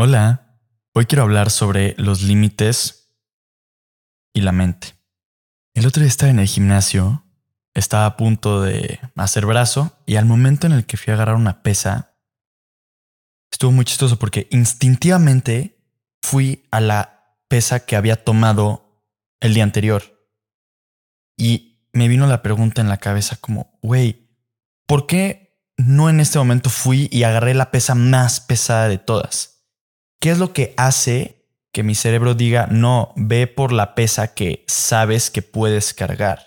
[0.00, 0.60] Hola,
[0.94, 3.16] hoy quiero hablar sobre los límites
[4.32, 4.94] y la mente.
[5.74, 7.24] El otro día estaba en el gimnasio,
[7.74, 11.34] estaba a punto de hacer brazo y al momento en el que fui a agarrar
[11.34, 12.14] una pesa,
[13.50, 15.84] estuvo muy chistoso porque instintivamente
[16.22, 19.02] fui a la pesa que había tomado
[19.40, 20.04] el día anterior.
[21.36, 24.30] Y me vino la pregunta en la cabeza como, güey,
[24.86, 29.57] ¿por qué no en este momento fui y agarré la pesa más pesada de todas?
[30.20, 34.64] ¿Qué es lo que hace que mi cerebro diga, no, ve por la pesa que
[34.66, 36.46] sabes que puedes cargar?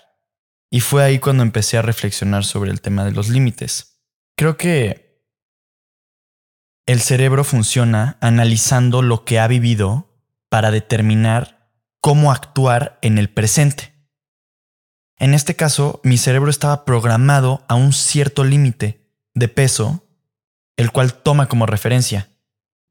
[0.70, 4.02] Y fue ahí cuando empecé a reflexionar sobre el tema de los límites.
[4.36, 5.22] Creo que
[6.86, 10.18] el cerebro funciona analizando lo que ha vivido
[10.48, 11.70] para determinar
[12.00, 13.92] cómo actuar en el presente.
[15.16, 20.04] En este caso, mi cerebro estaba programado a un cierto límite de peso,
[20.76, 22.31] el cual toma como referencia.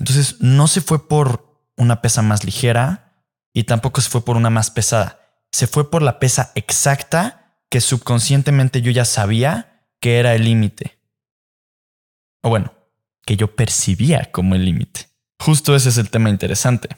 [0.02, 3.24] Entonces no se fue por una pesa más ligera
[3.54, 5.20] y tampoco se fue por una más pesada.
[5.52, 10.98] Se fue por la pesa exacta que subconscientemente yo ya sabía que era el límite.
[12.42, 12.74] O bueno,
[13.28, 15.08] que yo percibía como el límite.
[15.40, 16.90] Justo ese es el tema interesante.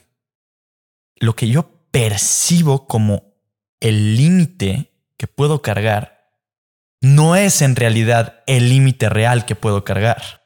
[1.18, 3.34] Lo que yo percibo como
[3.81, 6.31] el límite que puedo cargar
[7.02, 10.43] no es en realidad el límite real que puedo cargar.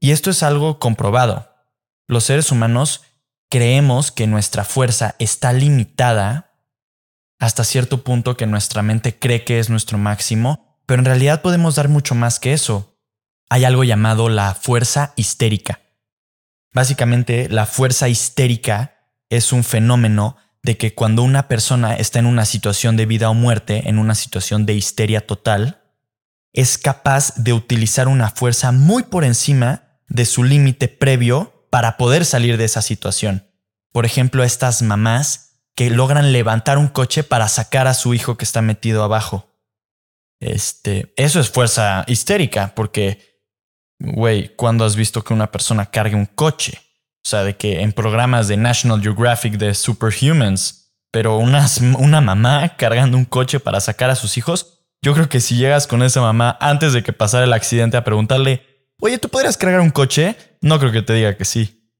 [0.00, 1.52] Y esto es algo comprobado.
[2.06, 3.02] Los seres humanos
[3.50, 6.54] creemos que nuestra fuerza está limitada
[7.38, 11.74] hasta cierto punto que nuestra mente cree que es nuestro máximo, pero en realidad podemos
[11.74, 12.96] dar mucho más que eso.
[13.48, 15.80] Hay algo llamado la fuerza histérica.
[16.72, 18.96] Básicamente, la fuerza histérica
[19.28, 23.34] es un fenómeno de que cuando una persona está en una situación de vida o
[23.34, 25.80] muerte, en una situación de histeria total,
[26.52, 32.24] es capaz de utilizar una fuerza muy por encima de su límite previo para poder
[32.24, 33.50] salir de esa situación.
[33.92, 38.44] Por ejemplo, estas mamás que logran levantar un coche para sacar a su hijo que
[38.44, 39.52] está metido abajo.
[40.40, 43.42] Este, eso es fuerza histérica, porque,
[43.98, 46.80] güey, ¿cuándo has visto que una persona cargue un coche?
[47.24, 51.66] O sea, de que en programas de National Geographic de Superhumans, pero una,
[51.98, 55.86] una mamá cargando un coche para sacar a sus hijos, yo creo que si llegas
[55.86, 59.80] con esa mamá antes de que pasara el accidente a preguntarle, Oye, ¿tú podrías cargar
[59.80, 60.36] un coche?
[60.60, 61.90] No creo que te diga que sí.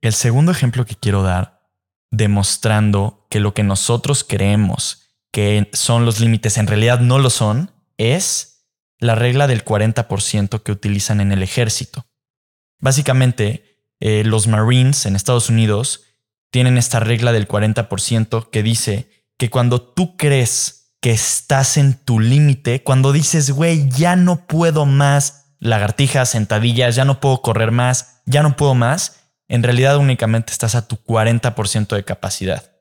[0.00, 1.60] El segundo ejemplo que quiero dar,
[2.10, 7.70] demostrando que lo que nosotros creemos que son los límites en realidad no lo son,
[7.96, 8.66] es
[8.98, 12.06] la regla del 40% que utilizan en el ejército.
[12.80, 16.04] Básicamente, eh, los Marines en Estados Unidos
[16.50, 22.18] tienen esta regla del 40% que dice que cuando tú crees que estás en tu
[22.18, 28.22] límite, cuando dices, güey, ya no puedo más, lagartijas, sentadillas, ya no puedo correr más,
[28.26, 32.72] ya no puedo más, en realidad únicamente estás a tu 40% de capacidad.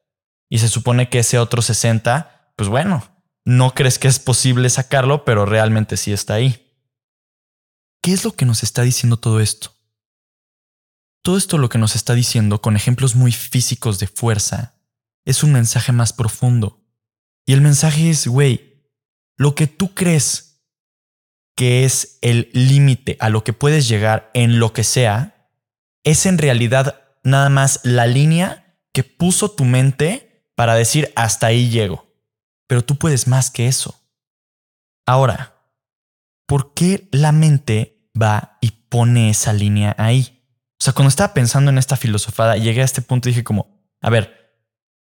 [0.49, 3.03] Y se supone que ese otro 60, pues bueno,
[3.45, 6.63] no crees que es posible sacarlo, pero realmente sí está ahí.
[8.01, 9.71] ¿Qué es lo que nos está diciendo todo esto?
[11.23, 14.75] Todo esto lo que nos está diciendo con ejemplos muy físicos de fuerza
[15.25, 16.85] es un mensaje más profundo.
[17.45, 18.85] Y el mensaje es, güey,
[19.35, 20.46] lo que tú crees
[21.57, 25.49] que es el límite a lo que puedes llegar en lo que sea,
[26.03, 31.69] es en realidad nada más la línea que puso tu mente para decir hasta ahí
[31.69, 32.13] llego.
[32.67, 33.99] Pero tú puedes más que eso.
[35.07, 35.55] Ahora,
[36.45, 40.43] ¿por qué la mente va y pone esa línea ahí?
[40.79, 43.81] O sea, cuando estaba pensando en esta filosofada, llegué a este punto y dije como,
[43.99, 44.53] a ver,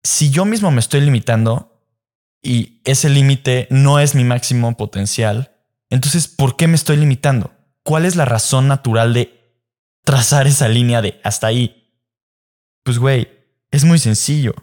[0.05, 1.83] si yo mismo me estoy limitando
[2.41, 5.58] y ese límite no es mi máximo potencial,
[5.89, 7.51] entonces, ¿por qué me estoy limitando?
[7.83, 9.57] ¿Cuál es la razón natural de
[10.03, 11.93] trazar esa línea de hasta ahí?
[12.83, 13.27] Pues, güey,
[13.71, 14.53] es muy sencillo.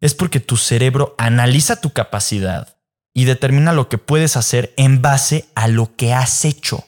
[0.00, 2.78] Es porque tu cerebro analiza tu capacidad
[3.12, 6.86] y determina lo que puedes hacer en base a lo que has hecho.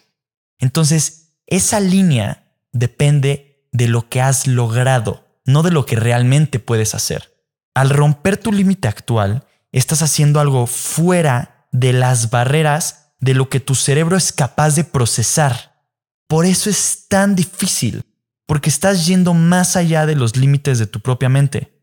[0.58, 6.94] Entonces, esa línea depende de lo que has logrado, no de lo que realmente puedes
[6.94, 7.34] hacer.
[7.74, 13.60] Al romper tu límite actual, estás haciendo algo fuera de las barreras de lo que
[13.60, 15.86] tu cerebro es capaz de procesar.
[16.26, 18.04] Por eso es tan difícil,
[18.46, 21.80] porque estás yendo más allá de los límites de tu propia mente.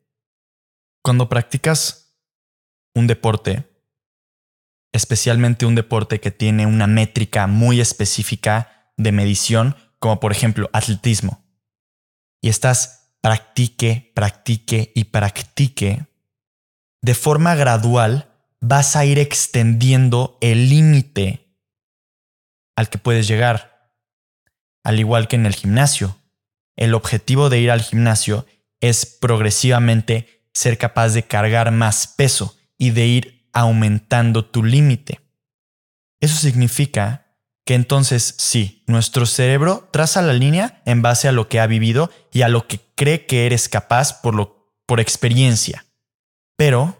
[1.02, 2.14] Cuando practicas
[2.94, 3.72] un deporte,
[4.92, 11.46] especialmente un deporte que tiene una métrica muy específica de medición, como por ejemplo atletismo,
[12.42, 16.06] y estás practique, practique y practique,
[17.02, 18.29] de forma gradual
[18.62, 21.56] vas a ir extendiendo el límite
[22.76, 23.94] al que puedes llegar.
[24.84, 26.18] Al igual que en el gimnasio,
[26.76, 28.46] el objetivo de ir al gimnasio
[28.82, 35.20] es progresivamente ser capaz de cargar más peso y de ir aumentando tu límite.
[36.22, 37.26] Eso significa
[37.66, 42.10] que entonces sí, nuestro cerebro traza la línea en base a lo que ha vivido
[42.32, 45.86] y a lo que cree que eres capaz por, lo, por experiencia,
[46.58, 46.99] pero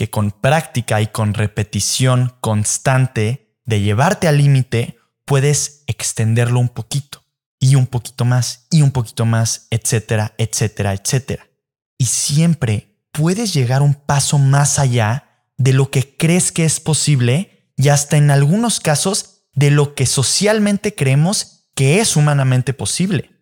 [0.00, 7.22] que con práctica y con repetición constante de llevarte al límite, puedes extenderlo un poquito
[7.58, 11.50] y un poquito más y un poquito más, etcétera, etcétera, etcétera.
[11.98, 17.70] Y siempre puedes llegar un paso más allá de lo que crees que es posible
[17.76, 23.32] y hasta en algunos casos de lo que socialmente creemos que es humanamente posible.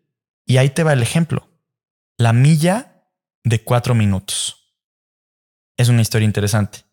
[0.45, 1.47] Y ahí te va el ejemplo.
[2.17, 3.05] La milla
[3.45, 4.58] de cuatro minutos.
[5.79, 6.85] Es una historia interesante.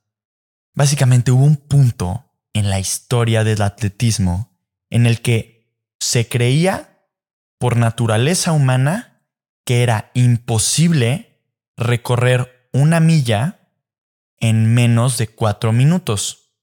[0.75, 4.57] Básicamente hubo un punto en la historia del atletismo
[4.89, 7.01] en el que se creía
[7.57, 9.23] por naturaleza humana
[9.65, 11.41] que era imposible
[11.75, 13.71] recorrer una milla
[14.39, 16.53] en menos de cuatro minutos.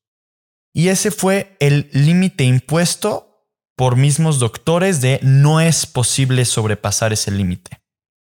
[0.72, 7.32] Y ese fue el límite impuesto por mismos doctores de no es posible sobrepasar ese
[7.32, 7.82] límite.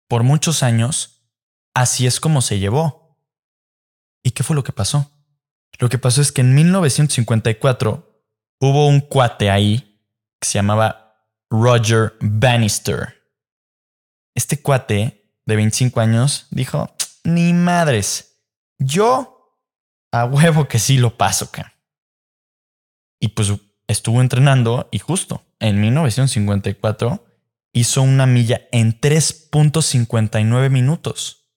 [0.09, 1.29] Por muchos años,
[1.73, 3.04] así es como se llevó.
[4.25, 5.11] ¿Y qué fue lo que pasó?
[5.77, 8.23] Lo que pasó es que en 1954
[8.59, 10.01] hubo un cuate ahí
[10.39, 13.21] que se llamaba Roger Bannister.
[14.33, 18.41] Este cuate de 25 años dijo, ni madres,
[18.79, 19.61] yo
[20.11, 21.75] a huevo que sí lo paso, acá.
[23.19, 23.53] Y pues
[23.87, 27.23] estuvo entrenando y justo en 1954
[27.73, 31.51] hizo una milla en 3.59 minutos.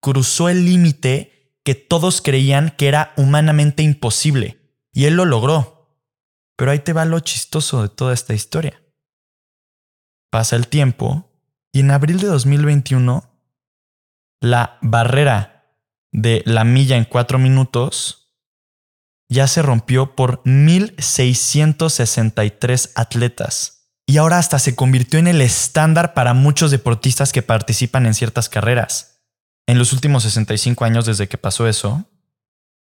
[0.00, 4.60] Cruzó el límite que todos creían que era humanamente imposible
[4.92, 5.88] y él lo logró.
[6.56, 8.82] Pero ahí te va lo chistoso de toda esta historia.
[10.30, 11.30] Pasa el tiempo
[11.72, 13.24] y en abril de 2021
[14.40, 15.74] la barrera
[16.12, 18.32] de la milla en cuatro minutos
[19.28, 26.34] ya se rompió por 1.663 atletas y ahora hasta se convirtió en el estándar para
[26.34, 29.19] muchos deportistas que participan en ciertas carreras.
[29.70, 32.10] En los últimos 65 años desde que pasó eso,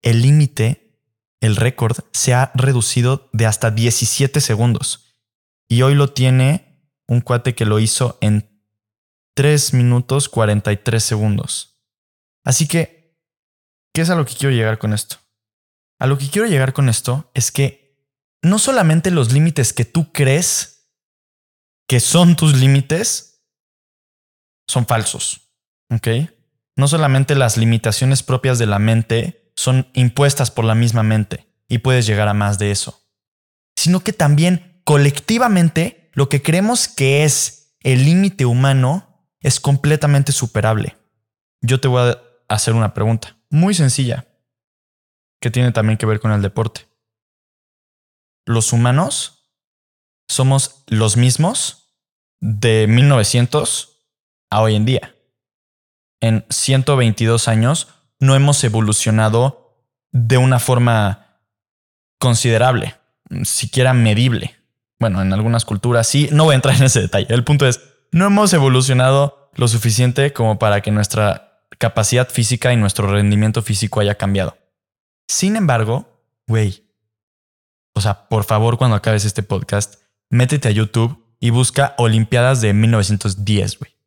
[0.00, 1.02] el límite,
[1.40, 5.16] el récord, se ha reducido de hasta 17 segundos
[5.66, 8.62] y hoy lo tiene un cuate que lo hizo en
[9.34, 11.82] 3 minutos 43 segundos.
[12.44, 13.18] Así que,
[13.92, 15.16] ¿qué es a lo que quiero llegar con esto?
[15.98, 18.06] A lo que quiero llegar con esto es que
[18.40, 20.92] no solamente los límites que tú crees
[21.88, 23.44] que son tus límites
[24.68, 25.50] son falsos,
[25.90, 26.37] ¿ok?
[26.78, 31.78] No solamente las limitaciones propias de la mente son impuestas por la misma mente y
[31.78, 33.02] puedes llegar a más de eso,
[33.76, 40.96] sino que también colectivamente lo que creemos que es el límite humano es completamente superable.
[41.60, 44.28] Yo te voy a hacer una pregunta muy sencilla
[45.40, 46.86] que tiene también que ver con el deporte.
[48.46, 49.50] ¿Los humanos
[50.28, 51.98] somos los mismos
[52.40, 53.98] de 1900
[54.50, 55.17] a hoy en día?
[56.20, 57.88] En 122 años
[58.18, 61.40] no hemos evolucionado de una forma
[62.18, 62.96] considerable,
[63.44, 64.56] siquiera medible.
[64.98, 67.32] Bueno, en algunas culturas sí, no voy a entrar en ese detalle.
[67.32, 67.80] El punto es,
[68.10, 74.00] no hemos evolucionado lo suficiente como para que nuestra capacidad física y nuestro rendimiento físico
[74.00, 74.56] haya cambiado.
[75.28, 76.84] Sin embargo, güey,
[77.94, 79.96] o sea, por favor, cuando acabes este podcast,
[80.30, 83.97] métete a YouTube y busca Olimpiadas de 1910, güey.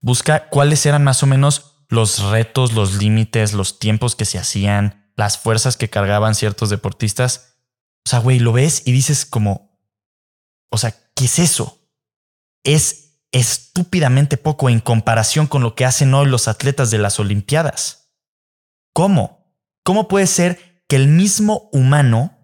[0.00, 5.12] Busca cuáles eran más o menos los retos, los límites, los tiempos que se hacían,
[5.16, 7.56] las fuerzas que cargaban ciertos deportistas.
[8.06, 9.78] O sea, güey, lo ves y dices como,
[10.70, 11.86] o sea, ¿qué es eso?
[12.64, 18.12] Es estúpidamente poco en comparación con lo que hacen hoy los atletas de las Olimpiadas.
[18.92, 19.54] ¿Cómo?
[19.84, 22.38] ¿Cómo puede ser que el mismo humano,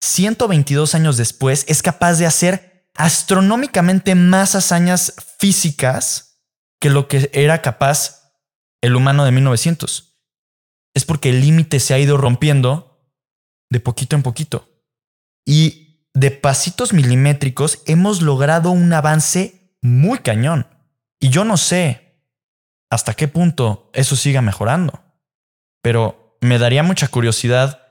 [0.00, 6.27] 122 años después, es capaz de hacer astronómicamente más hazañas físicas
[6.80, 8.32] que lo que era capaz
[8.80, 10.20] el humano de 1900?
[10.94, 13.12] Es porque el límite se ha ido rompiendo
[13.70, 14.68] de poquito en poquito.
[15.46, 20.66] Y de pasitos milimétricos hemos logrado un avance muy cañón.
[21.20, 22.24] Y yo no sé
[22.90, 25.02] hasta qué punto eso siga mejorando.
[25.82, 27.82] Pero me daría mucha curiosidad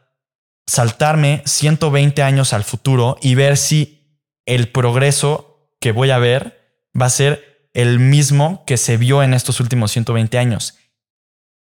[0.65, 7.05] saltarme 120 años al futuro y ver si el progreso que voy a ver va
[7.05, 7.46] a ser
[7.77, 10.79] el mismo que se vio en estos últimos 120 años.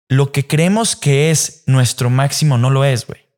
[0.10, 3.30] Lo que creemos que es nuestro máximo no lo es, güey.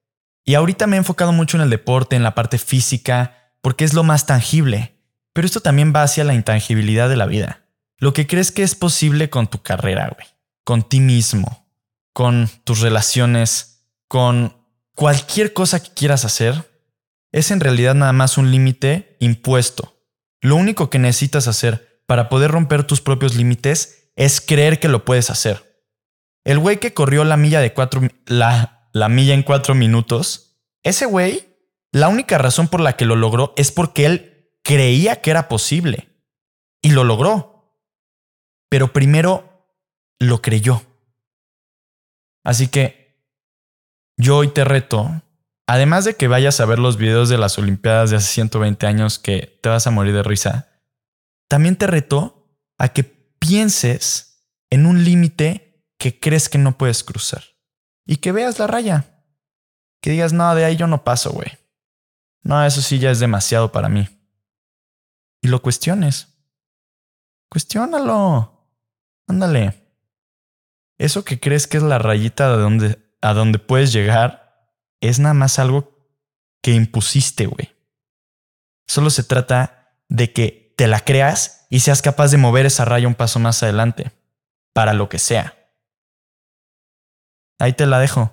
[0.46, 3.94] Y ahorita me he enfocado mucho en el deporte, en la parte física, porque es
[3.94, 4.96] lo más tangible.
[5.34, 7.66] Pero esto también va hacia la intangibilidad de la vida.
[7.98, 10.28] Lo que crees que es posible con tu carrera, güey.
[10.64, 11.68] Con ti mismo.
[12.14, 13.90] Con tus relaciones.
[14.08, 14.56] Con
[14.96, 16.72] cualquier cosa que quieras hacer.
[17.34, 19.98] Es en realidad nada más un límite impuesto.
[20.40, 25.06] Lo único que necesitas hacer para poder romper tus propios límites es creer que lo
[25.06, 25.86] puedes hacer.
[26.44, 31.06] El güey que corrió la milla de cuatro, la, la milla en cuatro minutos, ese
[31.06, 31.48] güey,
[31.92, 36.10] la única razón por la que lo logró es porque él creía que era posible.
[36.82, 37.80] Y lo logró.
[38.70, 39.70] Pero primero
[40.20, 40.82] lo creyó.
[42.44, 43.24] Así que
[44.18, 45.22] yo hoy te reto,
[45.66, 49.18] además de que vayas a ver los videos de las Olimpiadas de hace 120 años
[49.18, 50.73] que te vas a morir de risa,
[51.54, 57.44] también te reto a que pienses en un límite que crees que no puedes cruzar.
[58.08, 59.24] Y que veas la raya.
[60.02, 61.52] Que digas, no, de ahí yo no paso, güey.
[62.42, 64.10] No, eso sí ya es demasiado para mí.
[65.44, 66.28] Y lo cuestiones.
[67.52, 68.68] Cuestiónalo.
[69.28, 69.96] Ándale.
[70.98, 75.36] Eso que crees que es la rayita de donde, a donde puedes llegar es nada
[75.36, 76.18] más algo
[76.64, 77.76] que impusiste, güey.
[78.88, 83.08] Solo se trata de que te la creas y seas capaz de mover esa raya
[83.08, 84.12] un paso más adelante,
[84.74, 85.56] para lo que sea.
[87.60, 88.32] Ahí te la dejo.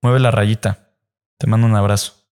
[0.00, 0.88] Mueve la rayita.
[1.38, 2.14] Te mando un abrazo.